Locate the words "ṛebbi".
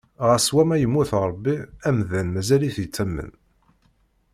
1.29-1.55